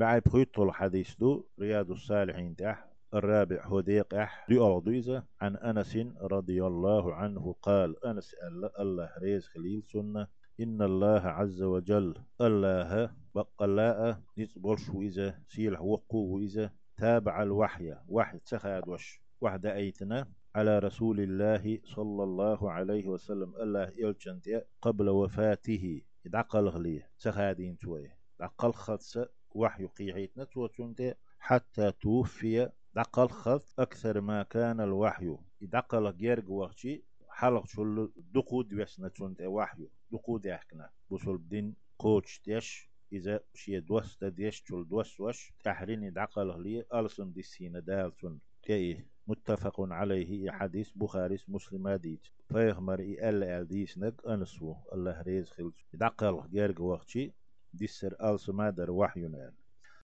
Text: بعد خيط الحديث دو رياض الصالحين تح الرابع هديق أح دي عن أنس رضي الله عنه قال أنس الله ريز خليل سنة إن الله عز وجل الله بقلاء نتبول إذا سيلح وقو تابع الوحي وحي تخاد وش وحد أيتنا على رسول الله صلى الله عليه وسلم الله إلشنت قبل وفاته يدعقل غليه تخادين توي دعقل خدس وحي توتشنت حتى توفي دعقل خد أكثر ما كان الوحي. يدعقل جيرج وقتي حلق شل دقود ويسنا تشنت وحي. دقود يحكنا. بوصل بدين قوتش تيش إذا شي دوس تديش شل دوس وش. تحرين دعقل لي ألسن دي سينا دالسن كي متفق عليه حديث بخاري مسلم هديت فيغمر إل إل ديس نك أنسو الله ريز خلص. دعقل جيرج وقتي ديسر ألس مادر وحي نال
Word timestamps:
بعد 0.00 0.28
خيط 0.28 0.60
الحديث 0.60 1.14
دو 1.16 1.44
رياض 1.60 1.90
الصالحين 1.90 2.56
تح 2.56 2.88
الرابع 3.14 3.66
هديق 3.66 4.14
أح 4.14 4.46
دي 4.48 5.20
عن 5.40 5.56
أنس 5.56 5.96
رضي 6.20 6.66
الله 6.66 7.14
عنه 7.14 7.54
قال 7.62 8.04
أنس 8.04 8.34
الله 8.80 9.10
ريز 9.18 9.46
خليل 9.46 9.82
سنة 9.82 10.26
إن 10.60 10.82
الله 10.82 11.20
عز 11.20 11.62
وجل 11.62 12.14
الله 12.40 13.10
بقلاء 13.34 14.20
نتبول 14.38 14.78
إذا 14.94 15.40
سيلح 15.48 15.80
وقو 15.82 16.40
تابع 16.96 17.42
الوحي 17.42 17.94
وحي 18.08 18.38
تخاد 18.38 18.88
وش 18.88 19.20
وحد 19.40 19.66
أيتنا 19.66 20.28
على 20.54 20.78
رسول 20.78 21.20
الله 21.20 21.78
صلى 21.84 22.22
الله 22.22 22.70
عليه 22.70 23.06
وسلم 23.06 23.54
الله 23.56 23.84
إلشنت 23.84 24.64
قبل 24.82 25.08
وفاته 25.08 26.02
يدعقل 26.24 26.68
غليه 26.68 27.10
تخادين 27.18 27.78
توي 27.78 28.10
دعقل 28.38 28.72
خدس 28.72 29.18
وحي 29.54 29.88
توتشنت 30.52 31.16
حتى 31.38 31.92
توفي 31.92 32.70
دعقل 32.94 33.28
خد 33.28 33.60
أكثر 33.78 34.20
ما 34.20 34.42
كان 34.42 34.80
الوحي. 34.80 35.36
يدعقل 35.60 36.16
جيرج 36.16 36.48
وقتي 36.50 37.02
حلق 37.28 37.66
شل 37.66 38.12
دقود 38.16 38.74
ويسنا 38.74 39.08
تشنت 39.08 39.40
وحي. 39.40 39.88
دقود 40.12 40.46
يحكنا. 40.46 40.90
بوصل 41.10 41.38
بدين 41.38 41.74
قوتش 41.98 42.38
تيش 42.38 42.90
إذا 43.12 43.40
شي 43.54 43.80
دوس 43.80 44.18
تديش 44.18 44.62
شل 44.66 44.88
دوس 44.88 45.20
وش. 45.20 45.52
تحرين 45.64 46.12
دعقل 46.12 46.62
لي 46.62 46.84
ألسن 46.94 47.32
دي 47.32 47.42
سينا 47.42 47.80
دالسن 47.80 48.38
كي 48.62 49.04
متفق 49.26 49.80
عليه 49.80 50.50
حديث 50.50 50.90
بخاري 50.96 51.38
مسلم 51.48 51.86
هديت 51.86 52.26
فيغمر 52.48 53.00
إل 53.00 53.44
إل 53.44 53.68
ديس 53.68 53.98
نك 53.98 54.26
أنسو 54.26 54.74
الله 54.92 55.22
ريز 55.22 55.50
خلص. 55.50 55.74
دعقل 55.94 56.42
جيرج 56.50 56.80
وقتي 56.80 57.32
ديسر 57.74 58.16
ألس 58.32 58.48
مادر 58.50 58.90
وحي 58.90 59.20
نال 59.28 59.52